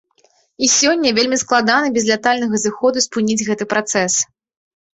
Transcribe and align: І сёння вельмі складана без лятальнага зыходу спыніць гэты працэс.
І 0.67 0.69
сёння 0.75 1.11
вельмі 1.17 1.37
складана 1.43 1.91
без 1.99 2.09
лятальнага 2.11 2.63
зыходу 2.65 3.05
спыніць 3.09 3.41
гэты 3.51 3.71
працэс. 3.77 4.13